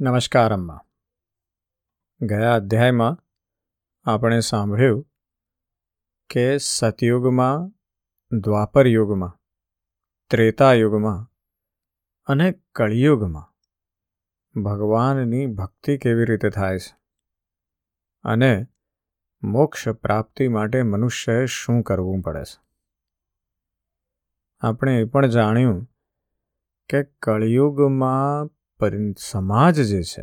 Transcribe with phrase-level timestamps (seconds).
[0.00, 0.80] નમસ્કાર, અમ્મા.
[2.20, 3.16] ગયા અધ્યાયમાં
[4.10, 5.06] આપણે સાંભળ્યું
[6.30, 7.72] કે સતયુગમાં
[8.38, 9.38] દ્વાપર યુગમાં
[10.30, 11.32] ત્રેતા યુગમાં
[12.26, 13.54] અને કળિયુગમાં
[14.62, 16.96] ભગવાનની ભક્તિ કેવી રીતે થાય છે
[18.22, 18.66] અને
[19.42, 22.62] મોક્ષ પ્રાપ્તિ માટે મનુષ્યએ શું કરવું પડે છે.
[24.60, 25.84] આપણે એ પણ જાણ્યું
[26.88, 28.57] કે કળિયુગમાં
[29.18, 30.22] સમાજ જે છે,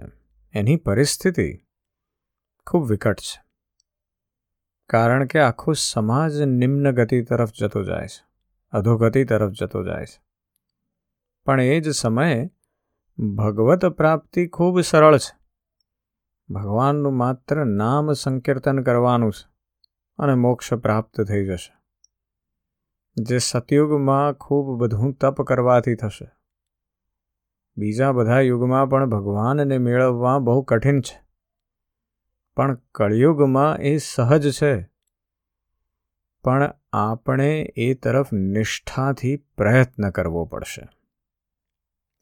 [0.53, 1.57] એની પરિસ્થિતિ
[2.67, 3.43] ખૂબ વિકટ છે.
[4.89, 8.25] કારણ કે આખો સમાજ નિમ્ન ગતિ તરફ જતો જાય છે
[8.71, 10.23] અધોગતિ તરફ જતો જાય છે.
[11.45, 12.49] પણ એ જ સમયે
[13.35, 15.37] ભગવત પ્રાપ્તિ ખૂબ સરળ છે.
[16.53, 19.49] ભગવાનનું માત્ર નામ સંકીર્તન કરવાનું છે
[20.17, 21.75] અને મોક્ષ પ્રાપ્ત થઈ જશે.
[23.23, 26.44] જે સતયુગમાં ખૂબ બધું તપ કરવાથી થશે.
[27.77, 31.25] બીજા બધા યુગમાં પણ ભગવાનને મેળવવા બહુ કઠિન છે.
[32.55, 34.89] પણ કળિયુગમાં એ સહજ છે.
[36.43, 40.89] પણ આપણે એ તરફ નિષ્ઠાથી પ્રયત્ન કરવો પડશે.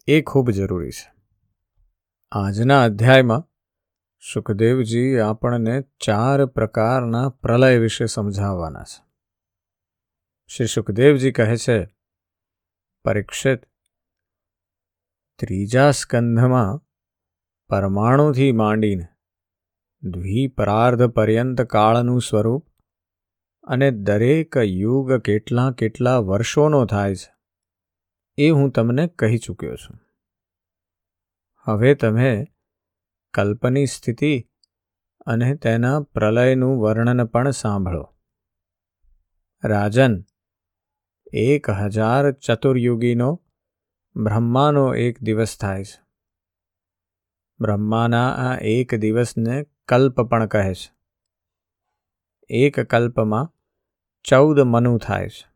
[0.07, 1.13] એ ખૂબ જરૂરી છે.
[2.31, 3.47] આજના અધ્યાયમાં
[4.33, 9.03] સુખદેવજી આપણને ચાર પ્રકારના પ્રલય વિશે સમજાવવાના છે.
[10.47, 11.87] શ્રી સુખદેવજી કહે છે,
[13.05, 13.72] પરીક્ષિત
[15.39, 16.81] ત્રીજા સ્કંધમાં
[17.69, 19.07] પરમાણુથી માંડીને
[20.03, 22.67] દ્વિપરાર્ધ પર્યંત કાળનું સ્વરૂપ
[23.63, 27.33] અને દરેક યુગ કેટલા કેટલા વર્ષોનો થાય છે,
[28.37, 29.99] એ હું તમને કહી ચૂક્યો છું.
[31.65, 32.47] હવે તમે
[33.33, 34.49] કલ્પની સ્થિતિ
[35.25, 38.05] અને તેના પ્રલયનું વર્ણન પણ સાંભળો.
[39.63, 40.23] રાજન,
[41.33, 43.39] એક હજાર ચતુર્યુગીનો
[44.15, 46.03] બ્રહ્માનો એક દિવસ થાય છે.
[47.59, 50.95] બ્રહ્માના આ એક દિવસને કલ્પ પણ કહે છે.
[52.49, 53.53] એક કલ્પમાં
[54.23, 55.53] ચૌદ મનુ થાય છે.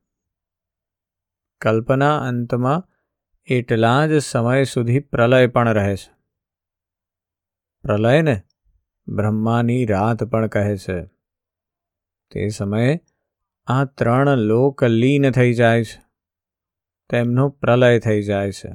[1.62, 2.90] કલ્પના અંતમાં
[3.46, 6.16] એટલા જ સમય સુધી પ્રલય પણ રહે છે.
[7.81, 8.42] પ્રલયને
[9.08, 11.06] બ્રહ્માની રાત પણ કહે છે.
[12.31, 13.02] તે સમયે
[13.68, 16.06] આ ત્રણ લોક લીન થઈ જાય છે.
[17.09, 18.69] તેમનો પ્રલય થઈ જાય છે.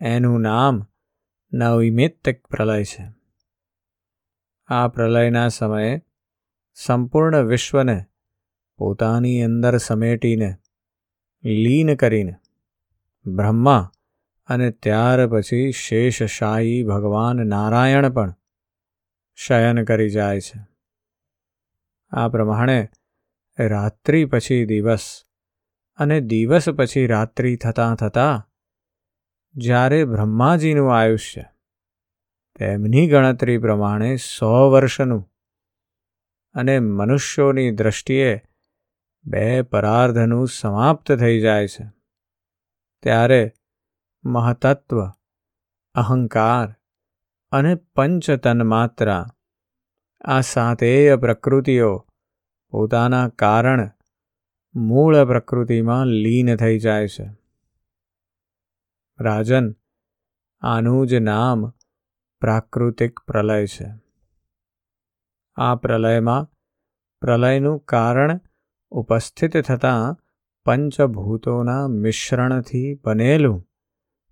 [0.00, 0.86] એનું નામ
[1.52, 3.04] નવિમિત્તિક પ્રલય છે.
[4.66, 6.02] આ પ્રલયના સમયે
[6.74, 8.04] સંપૂર્ણ વિશ્વને
[8.76, 10.56] પોતાની અંદર સમેટીને,
[11.44, 12.34] લીન કરીને,
[13.26, 13.92] બ્રહ્મા
[14.46, 18.34] અને ત્યાર પછી શેષશાહી ભગવાન નારાયણ પણ
[19.34, 20.60] શયન કરી જાય છે.
[22.10, 22.88] આ પ્રમાણે
[23.58, 25.24] રાત્રિ પછી દિવસ
[26.00, 28.46] અને દિવસ પછી રાત્રિ થતાં થતાં
[29.54, 31.42] જ્યારે બ્રહ્માજીનું આયુષ્ય
[32.58, 35.24] તેમની ગણતરી પ્રમાણે સો વર્ષનું
[36.54, 38.42] અને મનુષ્યોની દ્રષ્ટિએ
[39.24, 41.84] બે પરાર્ધનું સમાપ્ત થઈ જાય છે,
[43.02, 43.52] ત્યારે
[44.24, 45.00] મહતત્વ,
[45.94, 46.68] અહંકાર
[47.52, 49.24] અને પંચતન માત્રા
[50.24, 52.06] આ સાતેય પ્રકૃતિઓ
[52.72, 53.82] પોતાના કારણ
[54.74, 57.30] મૂળ પ્રકૃતિમાં લીન થઈ જાય છે.
[59.20, 59.74] રાજન,
[60.60, 61.70] આનું જ નામ
[62.40, 63.92] પ્રાકૃતિક પ્રલય છે.
[65.56, 66.44] આ પ્રલયમાં
[67.20, 68.40] પ્રલયનું કારણ
[68.90, 70.16] ઉપસ્થિત થતાં
[70.64, 73.68] પંચભૂતોના મિશ્રણથી બનેલું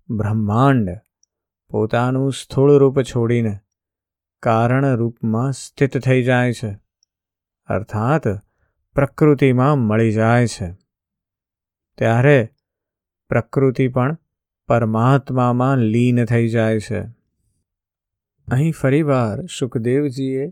[0.09, 0.89] બ્રહ્માંડ
[1.69, 3.59] પોતાનું સ્થૂળ રૂપ છોડીને
[4.43, 6.79] કારણ રૂપમાં સ્થિત થઈ જાય છે.
[7.67, 8.48] અર્થાત
[8.95, 10.73] પ્રકૃતિમાં મળી જાય છે.
[11.97, 12.49] ત્યારે
[13.29, 14.17] પ્રકૃતિ પણ
[14.67, 17.01] પરમાત્મામાં લીન થઈ જાય છે.
[18.47, 20.51] અહીં ફરીવાર સુખદેવજીએ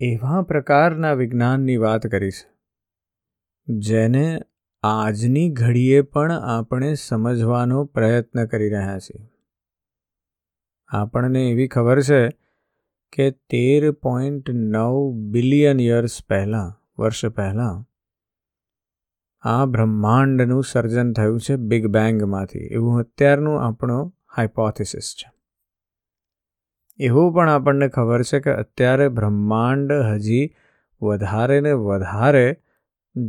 [0.00, 2.48] એવા પ્રકારના વિજ્ઞાનની વાત કરી છે,
[3.68, 4.40] જેને
[4.82, 9.28] આજની ઘડીએ પણ આપણે સમજવાનો પ્રયત્ન કરી રહ્યા છીએ.
[10.88, 12.28] આપણને એવી ખબર છે
[13.12, 17.84] કે તેર પોઈન્ટ નવ બિલિયન યર્સ પહેલાં વર્ષ પહેલાં,
[19.40, 25.32] આ બ્રહ્માંડનું સર્જન થયું છે બિગ બેંગમાંથી એવું અત્યારનું આપણો હાઇપોથિસિસ છે.
[26.98, 30.54] એવું પણ આપણને ખબર છે કે અત્યારે બ્રહ્માંડ હજી
[31.02, 32.56] વધારે ને વધારે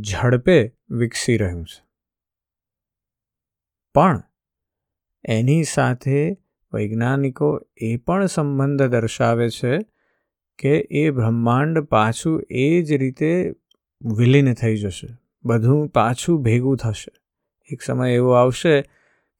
[0.00, 1.86] ઝડપે વિકસી રહ્યું છે.
[3.94, 4.22] પણ
[5.24, 6.38] એની સાથે
[6.72, 9.78] વૈજ્ઞાનિકો એ પણ સંબંધ દર્શાવે છે
[10.58, 13.54] કે એ બ્રહ્માંડ પાછું એ જ રીતે
[14.16, 15.08] વિલીન થઈ જશે.
[15.44, 17.12] બધું પાછું ભેગું થશે.
[17.70, 18.80] એક સમય એવો આવશે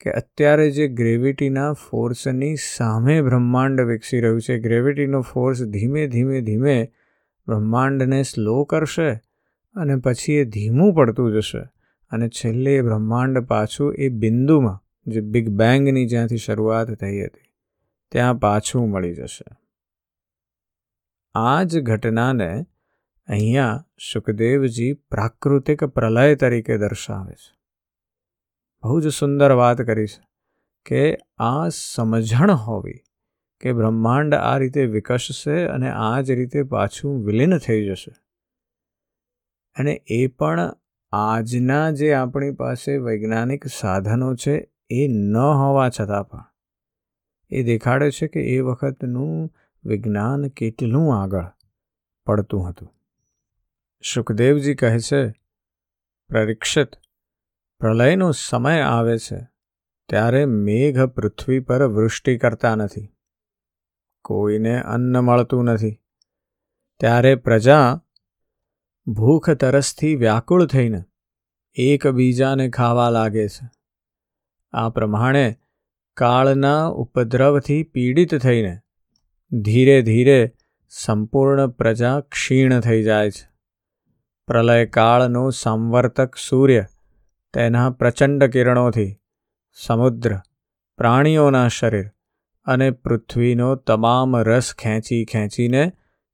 [0.01, 6.93] કે અત્યારે જે ગ્રેવિટીના ફોર્સની સામે બ્રહ્માંડ વિકસી રહ્યું છે, ગ્રેવિટીનો ફોર્સ ધીમે ધીમે ધીમે
[7.47, 9.11] બ્રહ્માંડને સ્લો કરશે
[9.75, 11.59] અને પછી એ ધીમું પડતું જશે
[12.11, 17.49] અને છેલ્લે એ બ્રહ્માંડ પાછું એ બિંદુમાં, જે બિગ બેંગની જ્યાંથી શરૂઆત થઈ હતી,
[18.13, 19.57] ત્યાં પાછું મળી જશે.
[21.39, 22.67] આ જ ઘટનાને
[23.29, 27.57] અહીંયા સુખદેવજી પ્રાકૃતિક પ્રલય તરીકે દર્શાવે છે.
[28.83, 30.29] બહુ જ સુંદર વાત કરી છે
[30.87, 33.01] કે આ સમજણ હોવી
[33.61, 38.13] કે બ્રહ્માંડ આ રીતે વિકસશે અને આ જ રીતે પાછું વિલીન થઈ જશે.
[39.79, 40.77] અને એ પણ
[41.13, 46.45] આજના જે આપણી પાસે વૈજ્ઞાનિક સાધનો છે એ ન હોવા છતાં પણ.
[47.49, 49.51] એ દેખાડે છે કે એ વખતનું
[49.87, 51.45] વિજ્ઞાન કેટલું આગળ
[52.27, 52.95] પડતું હતું.
[54.15, 55.31] સુખદેવજી કહે છે,
[56.31, 56.89] પરીક્ષિત
[57.79, 59.49] પ્રલયનો સમય આવે છે,
[60.09, 63.17] ત્યારે મેઘ પૃથ્વી પર વૃષ્ટિ કરતા નથી.
[64.25, 66.03] કોઈને અન્ન મળતું નથી.
[67.01, 68.01] ત્યારે પ્રજા
[69.07, 71.05] ભૂખ તરસથી વ્યાકુળ થઈને
[71.75, 73.71] એકબીજાને ખાવા લાગે છે.
[74.73, 75.57] આ પ્રમાણે
[76.17, 78.81] કાળના ઉપદ્રવથી પીડિત થઈને
[79.53, 80.53] ધીરે ધીરે
[80.89, 83.49] સંપૂર્ણ પ્રજા ક્ષીણ થઈ જાય છે.
[84.47, 86.85] પ્રલય કાળનો સંવર્તક સૂર્ય
[87.53, 89.17] તેના પ્રચંડ કિરણોથી
[89.75, 90.37] સમુદ્ર,
[90.97, 92.11] પ્રાણીઓના શરીર
[92.65, 95.93] અને પૃથ્વીનો તમામ રસ ખેંચી ખેંચીને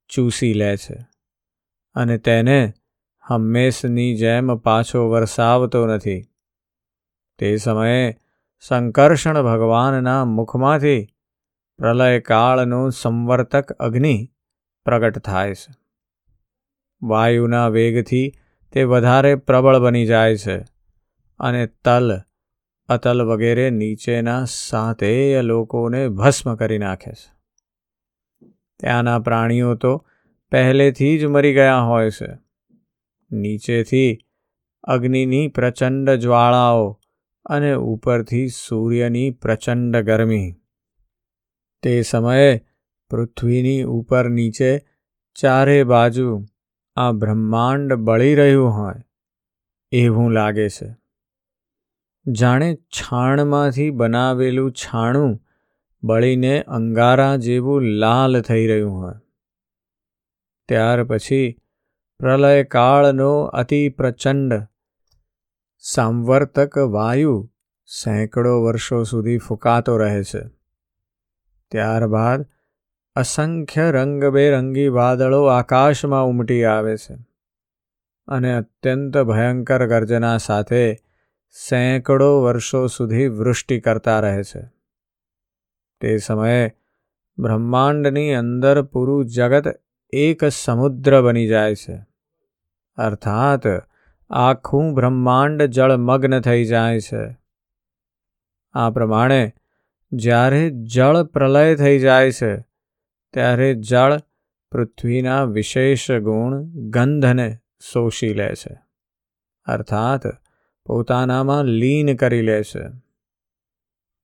[0.09, 1.05] ચૂસી લે છે
[1.95, 2.73] અને તેને
[3.27, 6.21] હંમેશની જેમ પાછો વરસાવતો નથી.
[7.37, 8.17] તે સમયે
[8.59, 11.12] સંકર્ષણ ભગવાનના મુખમાંથી
[11.83, 14.31] પ્રલય કાળનું સંવર્તક અગ્નિ
[14.85, 15.73] પ્રગટ થાય છે.
[17.03, 18.33] વાયુના વેગથી
[18.71, 20.57] તે વધારે પ્રબળ બની જાય છે
[21.39, 22.19] અને તલ,
[22.89, 27.33] અતલ વગેરે નીચેના સાતેય લોકોને ભસ્મ કરી નાખે છે.
[28.79, 30.07] ત્યાંના પ્રાણીઓ તો
[30.51, 32.31] પહેલેથી જ મરી ગયા હોય છે.
[33.31, 34.19] નીચેથી
[34.83, 37.01] અગ્નિની પ્રચંડ જ્વાળાઓ
[37.45, 40.55] અને ઉપરથી સૂર્યની પ્રચંડ ગરમી.
[41.83, 42.65] તે સમયે
[43.09, 44.79] પૃથ્વીની ઉપર નીચે
[45.35, 46.45] ચારે બાજુ
[46.95, 48.95] આ બ્રહ્માંડ બળી રહ્યું હોય
[49.91, 50.95] એવું લાગે છે.
[52.27, 55.39] જાણે છાણમાંથી બનાવેલું છાણું
[56.03, 59.13] બળીને અંગારા જેવું લાલ થઈ રહ્યું હોય.
[60.67, 61.59] ત્યાર પછી
[62.19, 64.67] પ્રલય કાળનો અતિ પ્રચંડ
[65.79, 67.51] સાંવર્તક વાયુ
[67.85, 70.62] સેંકડો વર્ષો સુધી ફૂંકાતો રહે છે.
[71.73, 72.45] ત્યારબાદ
[73.15, 77.15] અસંખ્ય રંગબેરંગી વાદળો આકાશમાં ઉમટી આવે છે
[78.27, 80.95] અને અત્યંત ભયંકર ગર્જના સાથે
[81.69, 84.61] સેંકડો વર્ષો સુધી વૃષ્ટિ કરતા રહે છે.
[86.01, 86.75] તે સમયે
[87.37, 89.79] બ્રહ્માંડની અંદર પૂરું જગત
[90.13, 92.05] એક સમુદ્ર બની જાય છે.
[92.95, 93.63] અર્થાત
[94.29, 97.37] આખું બ્રહ્માંડ જળમગ્ન થઈ જાય છે.
[98.73, 99.53] આ પ્રમાણે
[100.13, 102.57] જ્યારે જળ પ્રલય થઈ જાય છે,
[103.33, 104.19] ત્યારે જળ
[104.71, 108.79] પૃથ્વીના વિશેષ ગુણ ગંધને શોષી લે છે.
[109.65, 110.21] અર્થાત,
[110.85, 112.83] પોતાનામાં લીન કરી લે છે.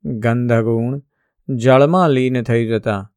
[0.03, 1.01] ગંધગુણ
[1.55, 3.13] જળમાં લીન થઈ જતા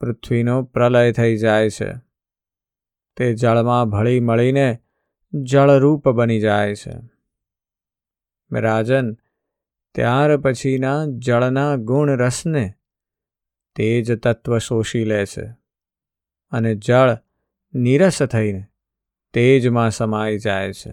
[0.00, 1.92] પૃથ્વીનો પ્રલય થઈ જાય છે.
[3.16, 4.78] તે જળમાં ભળી મળીને
[5.32, 6.92] જળરૂપ બની જાય છે.
[8.52, 9.16] રાજન
[9.96, 12.74] ત્યાર પછીના જળના ગુણ રસને
[13.76, 15.46] તેજ તત્વ શોષી લે છે
[16.50, 17.16] અને જળ
[17.74, 18.66] નિરસ થઈને
[19.32, 20.92] તેજમાં સમાઈ જાય છે.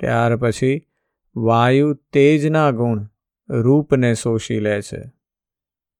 [0.00, 0.86] ત્યાર પછી
[1.36, 3.08] વાયુ તેજના ગુણ
[3.48, 5.02] રૂપને શોષી લે છે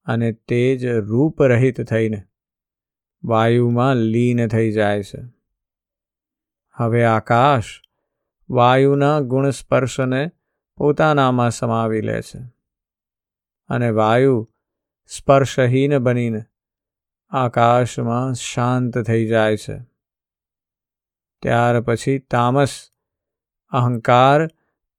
[0.05, 2.25] અને તેજ રૂપરહિત થઈને
[3.25, 5.21] વાયુમાં લીન થઈ જાય છે.
[6.73, 7.65] હવે આકાશ
[8.51, 10.31] વાયુના ગુણ સ્પર્શને
[10.79, 12.39] પોતાનામાં સમાવી લે છે.
[13.69, 14.51] અને વાયુ
[15.07, 16.45] સ્પર્શહીન બનીને
[17.29, 19.81] આકાશમાં શાંત થઈ જાય છે.
[21.43, 22.91] ત્યાર પછી તામસ
[23.69, 24.49] અહંકાર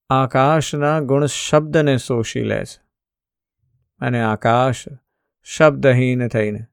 [0.10, 2.82] આકાશના ગુણ શબ્દને શોષી લે છે.
[4.00, 4.86] અને આકાશ
[5.44, 6.66] શબ્દહીન થઈને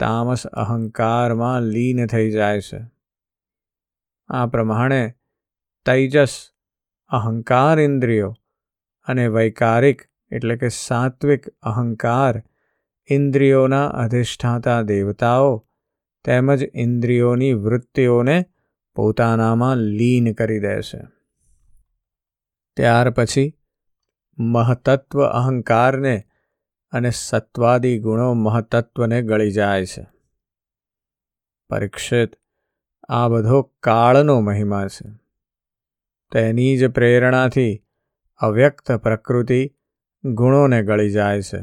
[0.00, 2.80] તામસ અહંકારમાં લીન થઈ જાય છે.
[4.28, 5.14] આ પ્રમાણે
[5.86, 6.50] તૈજસ
[7.08, 8.34] અહંકાર ઇન્દ્રિયો
[9.06, 12.42] અને વૈકારિક, એટલે કે સાત્વિક અહંકાર,
[13.10, 15.68] ઇન્દ્રિયોના અધિષ્ઠાતા દેવતાઓ
[16.24, 18.44] તેમજ ઇન્દ્રિયોની વૃત્તિઓને
[18.94, 21.00] પોતાનામાં લીન કરી દે છે.
[22.76, 23.54] ત્યાર પછી
[24.38, 26.24] મહતત્વ અહંકારને
[26.90, 30.06] અને સત્વાદી ગુણો મહતત્વને ગળી જાય છે.
[31.70, 32.30] પરીક્ષિત
[33.08, 35.27] આ બધો કાળનો મહિમા છે.
[36.30, 37.84] તેની જ પ્રેરણાથી
[38.36, 39.74] અવ્યક્ત પ્રકૃતિ
[40.24, 41.60] ગુણોને ગળી જાય છે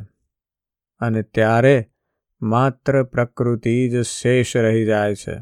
[0.99, 1.91] અને ત્યારે
[2.41, 5.39] માત્ર પ્રકૃતિ જ શેષ રહી જાય છે.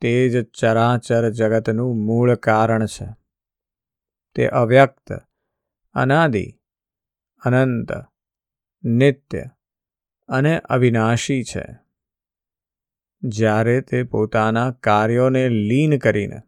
[0.00, 3.06] તે જ ચરાચર જગતનું મૂળ કારણ છે.
[4.34, 5.12] તે અવ્યક્ત,
[5.92, 6.60] અનાદિ,
[7.42, 7.92] અનંત,
[8.84, 9.44] નિત્ય
[10.28, 11.64] અને અવિનાશી છે.
[13.22, 16.40] જ્યારે તે પોતાના કાર્યોને લીન કરીને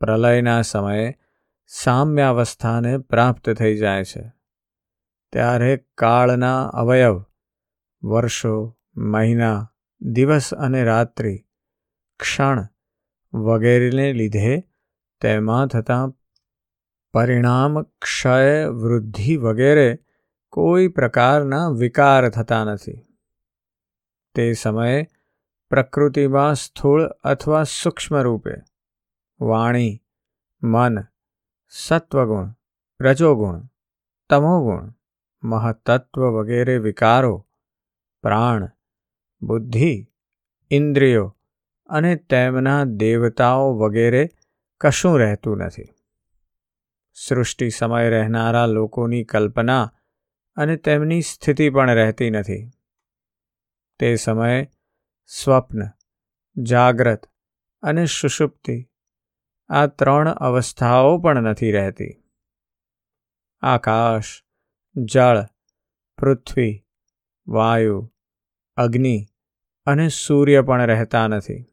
[0.00, 1.14] પ્રલયના સમયે
[1.66, 4.32] સામ્યાવસ્થાને પ્રાપ્ત થઈ જાય છે.
[5.32, 7.24] ત્યારે કાળના અવયવ,
[8.02, 11.44] વર્ષો, મહિના, દિવસ અને રાત્રિ,
[12.20, 12.66] ક્ષણ
[13.34, 14.64] વગેરેને લીધે
[15.20, 16.10] તેમાં થતાં
[17.12, 19.98] પરિણામ, ક્ષય, વૃદ્ધિ વગેરે
[20.48, 23.04] કોઈ પ્રકારના વિકાર થતા નથી.
[24.34, 25.06] તે સમયે
[25.70, 28.50] પ્રકૃતિમાં સ્થૂળ અથવા સૂક્ષ્મ રૂપે
[29.40, 30.02] વાણી,
[30.62, 30.98] મન,
[31.68, 32.54] સત્વગુણ,
[33.00, 33.68] રજોગુણ,
[34.30, 34.94] તમોગુણ,
[35.42, 37.48] મહતત્વ વગેરે વિકારો,
[38.22, 38.68] પ્રાણ,
[39.42, 40.08] બુદ્ધિ,
[40.70, 41.38] ઇન્દ્રિયો
[41.86, 44.28] અને તેમના દેવતાઓ વગેરે
[44.80, 45.84] કશું રહેતું નથી.
[47.12, 49.94] સૃષ્ટિ સમય રહેનારા લોકોની કલ્પના
[50.56, 52.70] અને તેમની સ્થિતિ પણ રહેતી નથી.
[53.98, 54.70] તે સમયે
[55.26, 55.80] સ્વપ્ન,
[56.62, 57.26] જાગ્રત
[57.82, 58.90] અને સુષુપ્તિ
[59.68, 62.24] આ ત્રણ અવસ્થાઓ પણ નથી રહેતી.
[63.60, 64.42] આકાશ,
[64.96, 65.44] જળ,
[66.18, 66.86] પૃથ્વી,
[67.48, 68.12] વાયુ,
[68.76, 69.26] અગ્નિ
[69.86, 71.64] અને સૂર્ય પણ રહેતા નથી.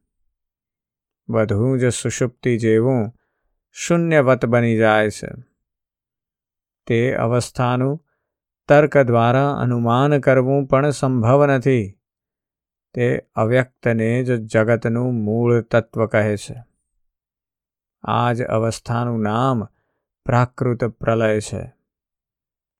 [1.30, 3.12] બધું જ સુષુપ્તિ જેવું
[3.72, 5.28] શૂન્યવત બની જાય છે.
[6.88, 8.06] તે અવસ્થાનું
[8.68, 12.00] તર્ક દ્વારા અનુમાન કરવું પણ સંભવ નથી.
[12.94, 16.75] તે અવ્યક્તને જ જગતનું મૂળ તત્વ કહે છે.
[18.06, 19.64] આ જ અવસ્થાનું નામ
[20.26, 21.74] પ્રાકૃત પ્રલય છે.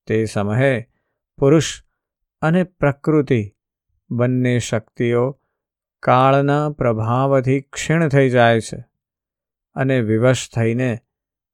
[0.08, 0.90] તે સમયે
[1.38, 1.84] પુરુષ
[2.42, 3.56] અને પ્રકૃતિ
[4.10, 5.42] બંને શક્તિઓ
[6.04, 8.86] કાળના પ્રભાવથી ક્ષીણ થઈ જાય છે
[9.76, 11.00] અને વિવશ થઈને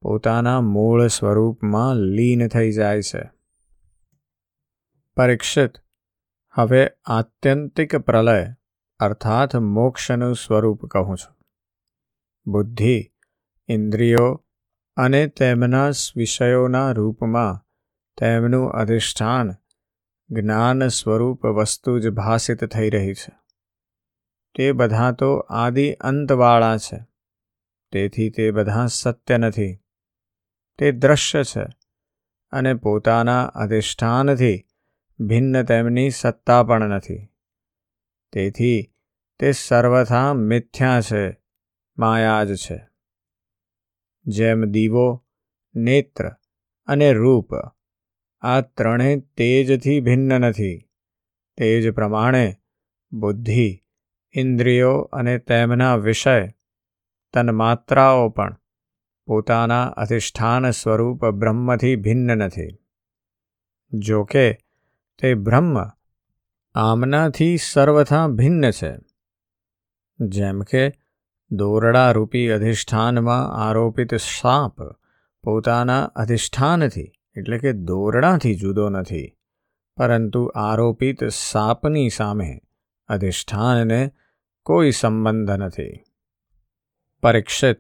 [0.02, 3.32] પોતાના મૂળ સ્વરૂપમાં લીન થઈ જાય છે.
[5.18, 5.72] પરીક્ષિત,
[6.54, 8.56] હવે આત્યંતિક પ્રલય,
[9.00, 11.36] અર્થાત મોક્ષનું સ્વરૂપ કહું છું.
[12.46, 13.12] બુદ્ધિ
[13.74, 14.46] ઇન્દ્રિયો
[14.96, 17.66] અને તેમના વિષયોના રૂપમાં
[18.18, 19.52] તેમનું અધિષ્ઠાન
[20.30, 23.34] જ્ઞાન સ્વરૂપ વસ્તુ જ ભાષિત થઈ રહી છે.
[24.56, 27.06] તે બધા તો આદિ અંતવાળા છે.
[27.92, 29.76] તેથી તે બધા સત્ય નથી.
[30.78, 31.66] તે દ્રશ્ય છે
[32.52, 34.66] અને પોતાના અધિષ્ઠાનથી
[35.20, 37.28] ભિન્ન તેમની સત્તા પણ નથી.
[38.32, 38.94] તેથી
[39.40, 41.42] તે સર્વથા મિથ્યા છે,
[41.98, 42.91] માયા જ છે.
[44.26, 45.26] જેમ દીવો,
[45.76, 46.32] નેત્ર
[46.86, 47.50] અને રૂપ,
[48.42, 50.90] આ ત્રણેય તેજથી ભિન્ન નથી.
[51.58, 52.56] તેજ પ્રમાણે
[53.12, 53.84] બુદ્ધિ,
[54.34, 56.48] ઇન્દ્રિયો અને તેમના વિષય,
[57.34, 58.58] તન્માત્રાઓ પણ
[59.26, 62.78] પોતાના અધિષ્ઠાન સ્વરૂપ બ્રહ્મથી ભિન્ન નથી.
[63.94, 64.54] જો કે,
[65.20, 65.78] તે બ્રહ્મ
[66.76, 68.96] આમનાથી સર્વથા ભિન્ન છે.
[70.20, 71.01] જેમ કે
[71.52, 74.82] દોરડારૂપી અધિષ્ઠાનમાં આરોપિત સાપ
[75.44, 79.38] પોતાના અધિષ્ઠાનથી, એટલે કે દોરડાથી જુદો નથી,
[79.98, 82.62] પરંતુ આરોપિત સાપની સામે
[83.08, 84.12] અધિષ્ઠાનને
[84.64, 86.04] કોઈ સંબંધ નથી.
[87.24, 87.80] પરીક્ષિત,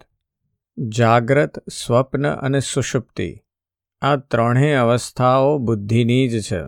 [0.87, 3.41] જાગ્રત સ્વપ્ન અને સુષુપ્તિ,
[4.01, 6.61] આ ત્રણેય અવસ્થાઓ બુદ્ધિની જ છે.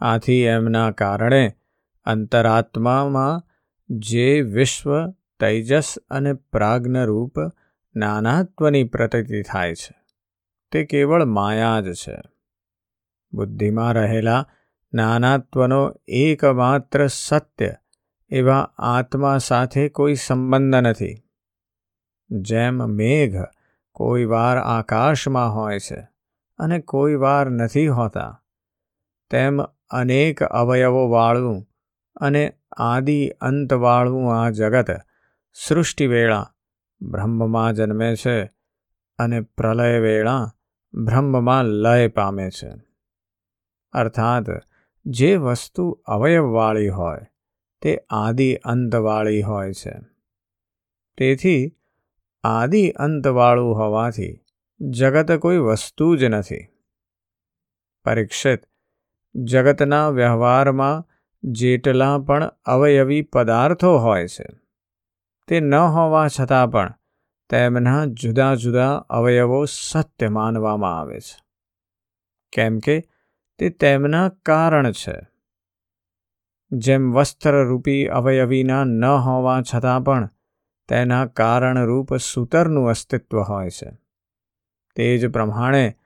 [0.00, 1.56] આથી એમના કારણે
[2.04, 3.42] અંતરાત્મામાં
[3.88, 7.34] જે વિશ્વ તૈજસ અને પ્રાજ્ઞરૂપ
[7.96, 9.94] નાનાત્વની પ્રતીતિ થાય છે.
[10.70, 12.20] તે કેવળ માયા જ છે.
[13.32, 14.46] બુદ્ધિમાં રહેલા
[14.94, 17.74] નાનાત્વનો એકમાત્ર સત્ય
[18.30, 21.14] એવા આત્મા સાથે કોઈ સંબંધ નથી.
[22.30, 23.44] જેમ મેઘ
[23.92, 26.08] કોઈ વાર આકાશમાં હોય છે
[26.58, 28.42] અને કોઈ વાર નથી હોતા,
[29.30, 31.66] તેમ અનેક અવયવોવાળું
[32.16, 34.90] અને આદિ અંતવાળું આ જગત
[35.52, 36.54] સૃષ્ટિવેળા
[37.02, 38.44] બ્રહ્મમાં જન્મે છે
[39.18, 40.54] અને પ્રલય વેળા
[40.94, 42.70] બ્રહ્મમાં લય પામે છે.
[43.92, 44.44] અર્થાત,
[45.06, 47.20] જે વસ્તુ અવયવવાળી હોય,
[47.80, 49.94] તે આદિ અંતવાળી હોય છે.
[51.18, 51.76] તેથી,
[52.44, 54.44] આદિ અંતવાળું હોવાથી
[54.80, 56.68] જગત કોઈ વસ્તુ જ નથી.
[58.04, 58.60] પરીક્ષિત,
[59.34, 61.04] જગતના વ્યવહારમાં
[61.42, 64.67] જેટલા પણ અવયવી પદાર્થો હોય છે
[65.48, 66.94] તે ન હોવા છતાં પણ
[67.48, 71.44] તેમના જુદા જુદા અવયવો સત્ય માનવામાં આવે છે.
[72.52, 73.04] કેમ કે
[73.58, 75.28] તે તેમના કારણ છે.
[76.72, 80.30] જેમ વસ્ત્રરૂપી અવયવીના ન હોવા છતાં પણ
[80.88, 83.90] તેના કારણરૂપ સૂતરનું અસ્તિત્વ હોય છે.
[84.94, 85.96] તે જ પ્રમાણે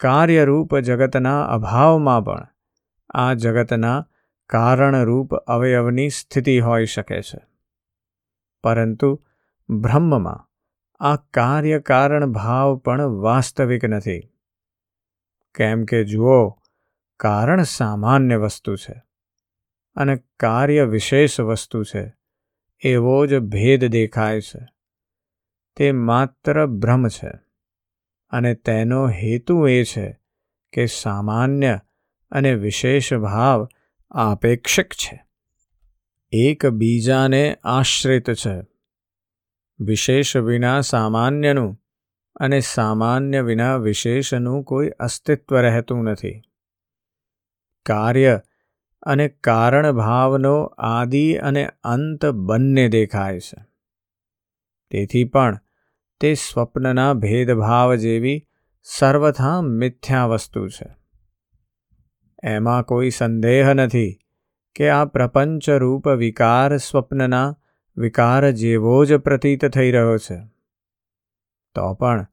[0.00, 2.46] કાર્યરૂપ જગતના અભાવમાં પણ
[3.10, 4.08] આ જગતના
[4.46, 7.51] કારણરૂપ અવયવની સ્થિતિ હોઈ શકે છે.
[8.64, 9.24] પરંતુ
[9.68, 10.48] બ્રહ્મમાં
[11.00, 14.20] આ કાર્યકારણ ભાવ પણ વાસ્તવિક નથી.
[15.54, 16.48] કેમ કે જુઓ,
[17.20, 19.02] કારણ સામાન્ય વસ્તુ છે
[19.96, 22.14] અને કાર્ય વિશેષ વસ્તુ છે,
[22.80, 24.68] એવો જ ભેદ દેખાય છે.
[25.76, 27.32] તે માત્ર બ્રહ્મ છે
[28.30, 30.20] અને તેનો હેતુ એ છે
[30.72, 31.80] કે સામાન્ય
[32.30, 33.68] અને વિશેષ ભાવ
[34.10, 35.31] આપેક્ષિક છે.
[36.34, 38.66] એક બીજાને આશ્રિત છે.
[39.80, 41.82] વિશેષ વિના સામાન્યનું
[42.36, 46.42] અને સામાન્ય વિના વિશેષનું કોઈ અસ્તિત્વ રહેતું નથી.
[47.86, 48.40] કાર્ય
[49.02, 53.64] અને કારણ ભાવનો આદિ અને અંત બંને દેખાય છે.
[54.90, 55.60] તેથી પણ
[56.20, 58.48] તે સ્વપ્નના ભેદભાવ જેવી
[58.82, 60.96] સર્વથા મિથ્યા વસ્તુ છે.
[62.42, 64.18] એમાં કોઈ સંદેહ નથી
[64.74, 67.56] કે આ પ્રપંચરૂપ વિકાર સ્વપ્નના
[67.96, 70.40] વિકાર જેવો જ પ્રતીત થઈ રહ્યો છે.
[71.74, 72.26] તો પણ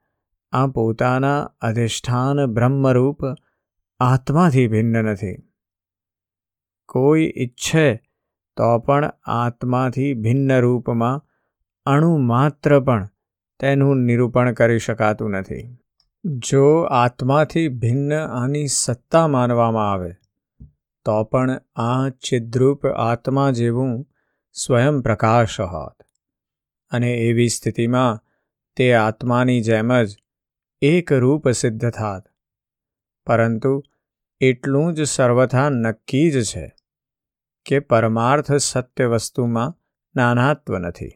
[0.51, 3.19] આ પોતાના અધિષ્ઠાન બ્રહ્મરૂપ
[3.99, 5.35] આત્માથી ભિન્ન નથી.
[6.87, 7.95] કોઈ ઈચ્છે
[8.57, 11.25] તો પણ આત્માથી ભિન્ન રૂપમાં
[11.85, 13.09] અણુ માત્ર પણ
[13.59, 15.77] તેનું નિરૂપણ કરી શકાતું નથી.
[16.25, 20.11] જો આત્માથી ભિન્ન આની સત્તા માનવામાં આવે
[21.09, 23.93] તો પણ આ છિદ્રુપ આત્મા જેવું
[24.55, 25.97] સ્વયં પ્રકાશ હોત
[26.91, 28.21] અને એવી સ્થિતિમાં
[28.77, 30.17] તે આત્માની જેમ જ
[30.81, 32.23] એક રૂપ સિદ્ધ થાત
[33.27, 33.73] પરંતુ
[34.41, 36.65] એટલું જ સર્વથા નક્કી જ છે
[37.65, 39.75] કે પરમાર્થ સત્ય વસ્તુમાં
[40.15, 41.15] નાનાત્વ નથી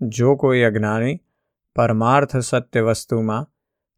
[0.00, 1.20] જો કોઈ અજ્ઞાની
[1.76, 3.48] પરમાર્થ સત્ય વસ્તુમાં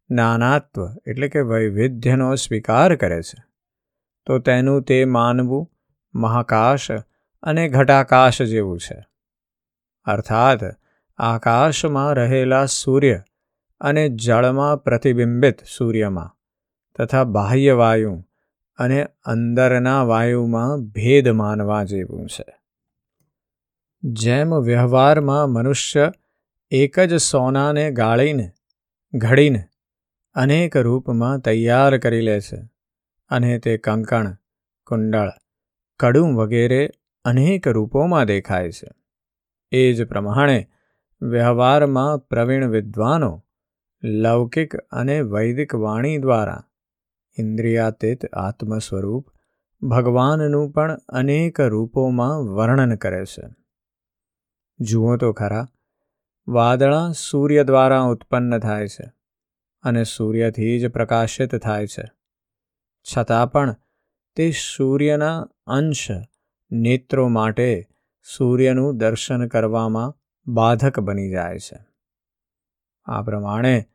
[0.09, 3.52] નાનાત્વ એટલે કે વૈવિધ્યનો સ્વીકાર કરે છે
[4.25, 5.71] તો તેનું તે માનવું
[6.15, 6.91] મહાકાશ
[7.41, 9.05] અને ઘટાકાશ જેવું છે.
[10.05, 10.59] અર્થાત,
[11.17, 13.23] આકાશમાં રહેલા સૂર્ય
[13.79, 16.37] અને જળમાં પ્રતિબિંબિત સૂર્યમાં
[16.99, 18.23] તથા બાહ્ય વાયુ
[18.77, 22.59] અને અંદરના વાયુમાં ભેદ માનવા જેવું છે.
[24.03, 26.11] જેમ વ્યવહારમાં મનુષ્ય
[26.71, 28.51] એક જ સોનાને ગાળીને,
[29.13, 29.63] ઘડીને
[30.33, 32.72] અનેક રૂપમાં તૈયાર કરી લે છે
[33.33, 34.37] અને તે કંકણ,
[34.85, 35.31] કુંડળ,
[35.99, 36.89] કડું વગેરે
[37.25, 38.87] અનેક રૂપોમાં દેખાય છે.
[39.71, 40.69] એ જ પ્રમાણે
[41.21, 43.45] વ્યવહારમાં પ્રવીણ વિદ્વાનો
[44.03, 46.63] લૌકિક અને વૈદિક વાણી દ્વારા
[47.39, 49.29] ઇન્દ્રિયાતીત આત્મ સ્વરૂપ
[49.81, 53.47] ભગવાનનું પણ અનેક રૂપોમાં વર્ણન કરે છે.
[54.79, 55.67] જુઓ તો ખરા,
[56.47, 59.13] વાદળા સૂર્ય દ્વારા ઉત્પન્ન થાય છે
[59.83, 62.22] અને સૂર્યથી જ પ્રકાશિત થાય છે.
[63.17, 63.75] છતાં પણ
[64.35, 66.07] તે સૂર્યના અંશ
[66.71, 67.87] નેત્રો માટે
[68.37, 70.13] સૂર્યનું દર્શન કરવામાં
[70.47, 71.77] બાધક બની જાય છે.
[73.05, 73.85] આ પ્રમાણે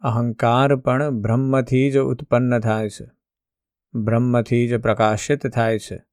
[0.00, 3.10] અહંકાર પણ બ્રહ્મથી જ ઉત્પન્ન થાય છે.
[3.94, 6.04] બ્રહ્મથી જ પ્રકાશિત થાય છે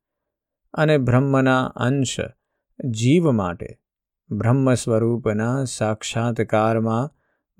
[0.74, 2.16] અને બ્રહ્મના અંશ
[2.90, 3.80] જીવ માટે
[4.32, 7.10] બ્રહ્મ સ્વરૂપના સાક્ષાત્કારમાં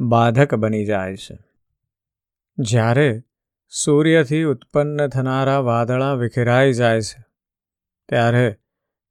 [0.06, 1.38] બાધક બની જાય છે.
[2.58, 3.24] જ્યારે
[3.70, 7.26] સૂર્યથી ઉત્પન્ન થનારા વાદળા વિખેરાઈ જાય છે.
[8.10, 8.60] ત્યારે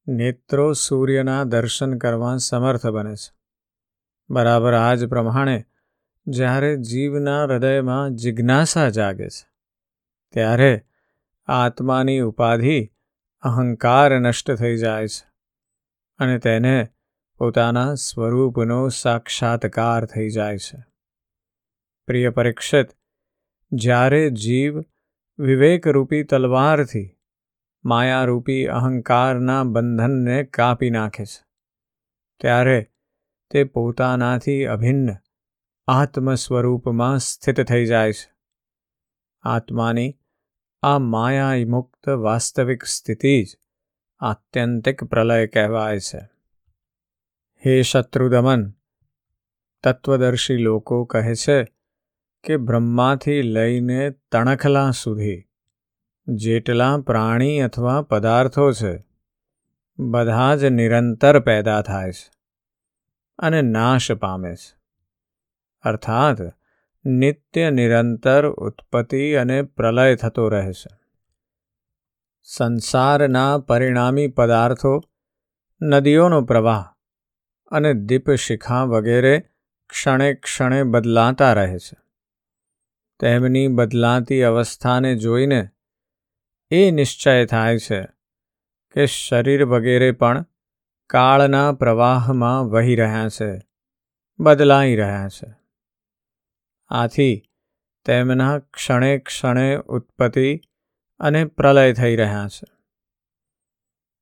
[0.09, 3.35] નેત્રો સૂર્યના દર્શન કરવા સમર્થ બને છે.
[4.31, 5.65] બરાબર આ જ પ્રમાણે
[6.27, 9.49] જ્યારે જીવના હૃદયમાં જિજ્ઞાસા જાગે છે,
[10.33, 10.87] ત્યારે
[11.47, 12.93] આત્માની ઉપાધિ
[13.41, 15.31] અહંકાર નષ્ટ થઈ જાય છે
[16.19, 16.89] અને તેને
[17.39, 20.85] પોતાના સ્વરૂપનો સાક્ષાત્કાર થઈ જાય છે.
[22.07, 22.89] પ્રિય પરીક્ષિત
[23.73, 24.81] જ્યારે જીવ
[25.39, 27.19] વિવેકરૂપી તલવારથી
[27.85, 31.45] માયારૂપી અહંકારના બંધનને કાપી નાખે છે,
[32.41, 32.93] ત્યારે
[33.51, 35.17] તે પોતાનાથી અભિન્ન
[35.87, 38.33] આત્મ સ્વરૂપમાં સ્થિત થઈ જાય છે.
[39.43, 40.19] આત્માની
[40.83, 43.59] આ માયા મુક્ત વાસ્તવિક સ્થિતિ જ
[44.19, 46.19] આત્યંતિક પ્રલય કહેવાય છે.
[47.67, 48.71] હે શત્રુદમન,
[49.83, 51.76] તત્વદર્શી લોકો કહે છે
[52.47, 55.49] કે બ્રહ્માથી લઈને તણખલા સુધી,
[56.29, 59.05] જેટલા પ્રાણી અથવા પદાર્થો છે,
[59.99, 62.31] બધા જ નિરંતર પેદા થાય છે
[63.39, 64.79] અને નાશ પામે છે.
[65.83, 66.37] અર્થાત,
[67.05, 70.99] નિત્ય નિરંતર ઉત્પત્તિ અને પ્રલય થતો રહે છે.
[72.43, 75.01] સંસારના પરિણામી પદાર્થો,
[75.83, 76.85] નદીઓનો પ્રવાહ
[77.71, 79.43] અને દીપશિખા વગેરે
[79.91, 82.06] ક્ષણે ક્ષણે બદલાતા રહે છે.
[83.21, 85.69] તેમની બદલાતી અવસ્થાને જોઈને
[86.71, 88.03] એ નિશ્ચય થાય છે
[88.91, 90.45] કે શરીર વગેરે પણ
[91.11, 93.61] કાળના પ્રવાહમાં વહી રહ્યા છે,
[94.41, 95.55] બદલાઈ રહ્યા છે.
[96.89, 97.43] આથી
[98.05, 100.61] તેમના ક્ષણે ક્ષણે ઉત્પત્તિ
[101.21, 102.67] અને પ્રલય થઈ રહ્યા છે.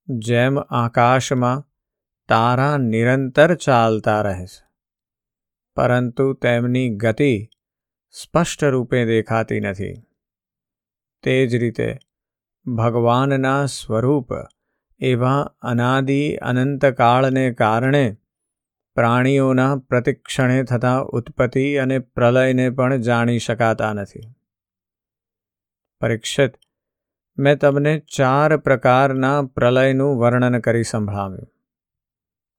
[0.09, 1.65] જેમ આકાશમાં
[2.29, 4.67] તારા નિરંતર ચાલતા રહે છે,
[5.77, 7.49] પરંતુ તેમની ગતિ
[8.23, 9.95] સ્પષ્ટ રૂપે દેખાતી નથી.
[11.23, 11.99] તે જ રીતે
[12.67, 14.29] ભગવાનના સ્વરૂપ
[14.99, 18.17] એવા અનાદિ અનંતકાળને કારણે
[18.95, 24.21] પ્રાણીઓના પ્રતિક્ષણે થતા ઉત્પત્તિ અને પ્રલયને પણ જાણી શકાતા નથી.
[26.01, 26.53] પરીક્ષિત,
[27.39, 31.51] મેં તમને ચાર પ્રકારના પ્રલયનું વર્ણન કરી સંભળાવ્યું.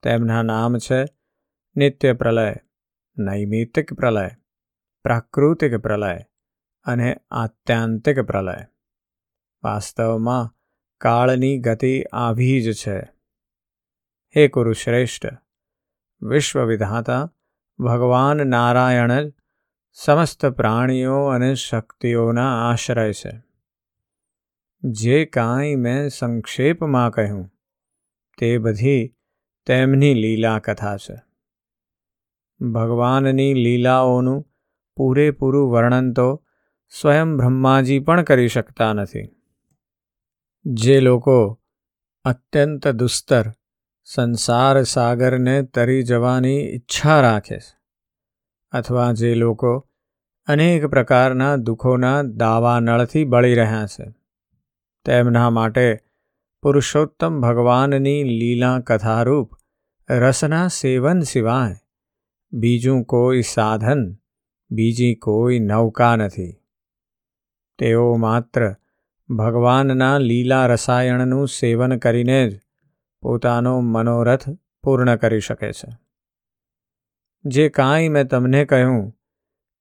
[0.04, 1.06] તેમના નામ છે
[1.76, 2.56] નિત્ય પ્રલય
[3.18, 4.30] નૈમિતિક પ્રલય
[5.06, 6.20] પ્રાકૃતિક પ્રલય
[6.84, 8.66] અને આત્યાંતિક પ્રલય.
[9.64, 10.56] વાસ્તવમાં
[10.98, 13.00] કાળની ગતિ આવી જ છે.
[14.36, 15.26] હે કુરુશ્રેષ્ઠ,
[16.22, 17.34] વિશ્વવિધાતા,
[17.80, 19.34] ભગવાન નારાયણ જ
[19.94, 23.44] સમસ્ત પ્રાણીઓ અને શક્તિઓના આશ્રય છે.
[24.84, 27.52] જે કાંઈ મેં સંક્ષેપમાં કહ્યું,
[28.38, 29.16] તે બધી
[29.66, 31.22] તેમની લીલા કથા છે.
[32.66, 34.52] ભગવાનની લીલાઓનું
[34.98, 36.46] પૂરેપૂરું વર્ણન તો
[37.02, 39.28] સ્વયં બ્રહ્માજી પણ કરી શકતા નથી.
[40.66, 41.62] જે લોકો
[42.26, 43.52] અત્યંત દુસ્તર
[44.04, 47.76] સંસાર સાગરને તરી જવાની ઈચ્છા રાખે છે
[48.72, 49.90] અથવા જે લોકો
[50.48, 54.06] અનેક પ્રકારના દુઃખોના દાવાનળથી બળી રહ્યા છે,
[55.06, 56.00] તેમના માટે
[56.62, 59.52] પુરુષોત્તમ ભગવાનની લીલા કથારૂપ
[60.10, 61.76] રસના સેવન સિવાય
[62.52, 64.16] બીજું કોઈ સાધન
[64.72, 66.62] બીજી કોઈ નૌકા નથી.
[67.78, 68.76] તેઓ માત્ર
[69.30, 72.60] ભગવાનના લીલા રસાયણનું સેવન કરીને જ
[73.22, 74.50] પોતાનો મનોરથ
[74.84, 75.98] પૂર્ણ કરી શકે છે.
[77.46, 79.18] જે કાંઈ મેં તમને કહ્યું,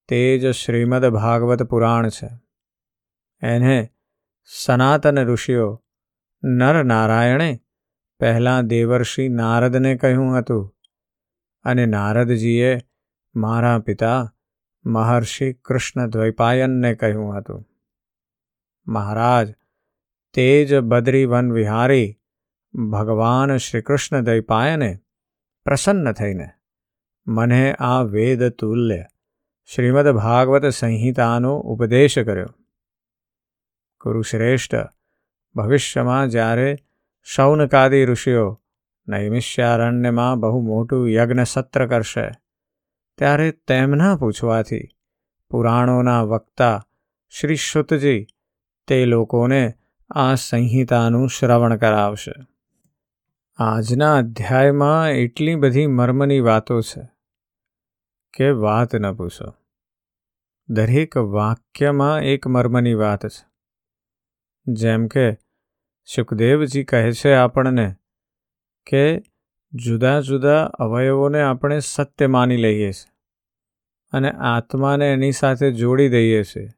[0.08, 2.30] તે જ શ્રીમદ ભાગવત પુરાણ છે.
[3.42, 3.90] એને
[4.44, 5.84] સનાતન ઋષિઓ
[6.44, 7.60] નર નારાયણે
[8.20, 10.76] પહેલાં દેવર્ષિ નારદને કહ્યું હતું
[11.62, 12.80] અને નારદજીએ
[13.34, 14.33] મારા પિતા
[14.86, 17.68] મહર્ષિ કૃષ્ણ દ્વૈપાયનને કહ્યું હતું.
[18.86, 19.54] મહારાજ
[20.34, 22.18] તે જ બદ્રીવન વિહારી
[22.90, 24.98] ભગવાન શ્રીકૃષ્ણ દ્વૈપાયને
[25.64, 26.48] પ્રસન્ન થઈને
[27.26, 29.04] મને આ વેદ તુલ્ય
[29.64, 32.46] શ્રીમદ ભાગવત સંહિતાનો ઉપદેશ કર્યો.
[34.00, 34.74] કુરુશ્રેષ્ઠ,
[35.54, 36.76] ભવિષ્યમાં જ્યારે
[37.22, 38.62] શૌનકાદી ઋષિઓ
[39.08, 42.30] નૈમિષ્યારણ્યમાં બહુ મોટું યજ્ઞ સત્ર કરશે
[43.18, 44.88] ત્યારે તેમના પૂછવાથી
[45.50, 46.86] પુરાણોના વક્તા
[47.28, 48.26] શ્રી શુતજી
[48.86, 49.74] તે લોકોને
[50.10, 52.32] આ સંહિતાનું શ્રવણ કરાવશે.
[53.56, 57.08] આજના અધ્યાયમાં એટલી બધી મર્મની વાતો છે
[58.32, 59.54] કે વાત ન પૂછો.
[60.68, 63.46] દરેક વાક્યમાં એક મર્મની વાત છે.
[64.66, 65.32] જેમ કે
[66.04, 67.94] સુખદેવજી કહે છે આપણને
[68.86, 69.22] કે
[69.74, 73.12] જુદા જુદા અવયવોને આપણે સત્ય માની લઈએ છીએ
[74.12, 76.70] અને આત્માને એની સાથે જોડી દઈએ છીએ.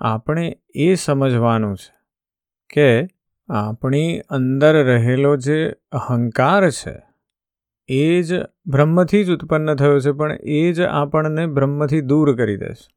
[0.00, 1.92] આપણે એ સમજવાનું છે
[2.70, 3.08] કે
[3.48, 6.96] આપણી અંદર રહેલો જે અહંકાર છે,
[7.88, 8.34] એ જ
[8.66, 12.88] બ્રહ્મથી જ ઉત્પન્ન થયો છે, પણ એ જ આપણને બ્રહ્મથી દૂર કરી દેશે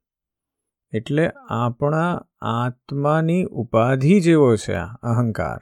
[0.98, 5.60] એટલે આપણા આત્માની ઉપાધિ જેવો છે આ અહંકાર.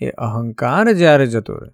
[0.00, 1.70] એ અહંકાર જ્યારે જતો રહે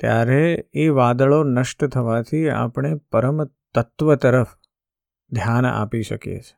[0.00, 4.46] ત્યારે એ વાદળો નષ્ટ થવાથી આપણે પરમ તત્વ તરફ
[5.30, 6.56] ધ્યાન આપી શકીએ છીએ.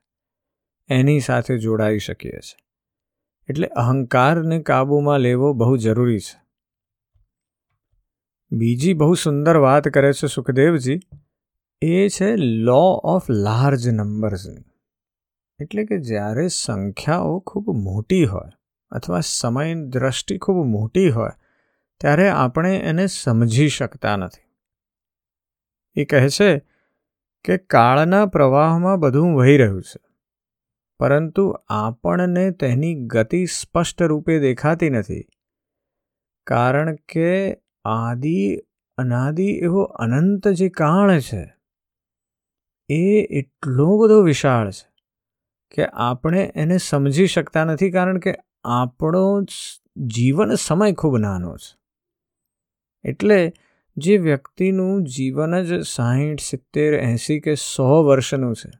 [0.89, 2.65] એની સાથે જોડાઈ શકીએ છીએ.
[3.49, 6.41] એટલે અહંકારને કાબૂમાં લેવો બહુ જરૂરી છે.
[8.51, 10.99] બીજી બહુ સુંદર વાત કરે છે સુખદેવજી,
[11.81, 14.63] એ છે લો ઓફ લાર્જ નંબર્સની
[15.61, 18.51] એટલે કે જ્યારે સંખ્યાઓ ખૂબ મોટી હોય
[18.89, 21.29] અથવા સમય દ્રષ્ટિ ખૂબ મોટી હોય
[22.03, 24.47] ત્યારે આપણે એને સમજી શકતા નથી.
[25.95, 26.49] એ કહે છે
[27.45, 29.99] કે કાળના પ્રવાહમાં બધું વહી રહ્યું છે,
[30.99, 35.25] પરંતુ આપણને તેની ગતિ સ્પષ્ટ રૂપે દેખાતી નથી,
[36.47, 38.39] કારણ કે આદિ
[38.97, 41.43] અનાદિ એવો અનંત જે કાળ છે,
[42.89, 43.03] એ
[43.39, 44.87] એટલો બધો વિશાળ છે
[45.71, 49.23] કે આપણે એને સમજી શકતા નથી, કારણ કે આપણો
[50.07, 51.82] જીવન સમય ખૂબ નાનો છે.
[53.03, 53.53] એટલે
[53.97, 58.71] જે વ્યક્તિનું જીવન જ સાહીઠ, સિત્તેર, એંસી કે સો વર્ષનું છે,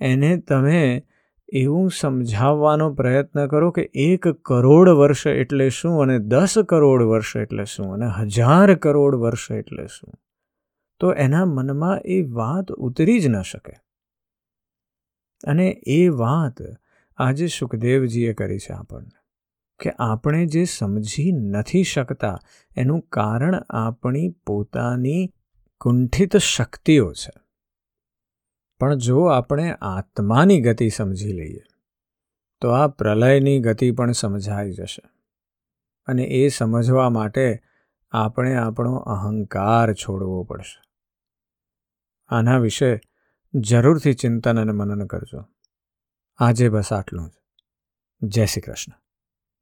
[0.00, 1.06] એને તમે
[1.52, 7.64] એવું સમજાવવાનો પ્રયત્ન કરો કે એક કરોડ વર્ષ એટલે શું અને દસ કરોડ વર્ષ એટલે
[7.64, 10.12] શું અને હજાર કરોડ વર્ષ એટલે શું?
[11.00, 13.72] તો એના મનમાં એ વાત ઉતરી જ ન શકે.
[15.44, 16.62] અને એ વાત
[17.16, 19.21] આજે સુખદેવજીએ કરી છે આપણને.
[19.82, 22.38] કે આપણે જે સમજી નથી શકતા,
[22.76, 25.32] એનું કારણ આપણી પોતાની
[25.80, 27.32] કુંઠિત શક્તિઓ છે.
[28.78, 31.64] પણ જો આપણે આત્માની ગતિ સમજી લઈએ,
[32.60, 35.02] તો આ પ્રલયની ગતિ પણ સમજાઈ જશે.
[36.06, 37.62] અને એ સમજવા માટે
[38.10, 40.80] આપણે આપણો અહંકાર છોડવો પડશે.
[42.28, 43.00] આના વિશે
[43.54, 45.44] જરૂરથી ચિંતન અને મનન કરજો.
[46.38, 47.32] આજે બસ આટલું જ.
[48.22, 49.01] જય શ્રી કૃષ્ણ.